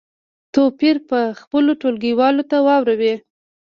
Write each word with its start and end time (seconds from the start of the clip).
توپیر 0.53 0.95
په 1.09 1.19
خپلو 1.39 1.71
ټولګیوالو 1.81 2.43
ته 2.49 2.57
واوروئ. 2.67 3.15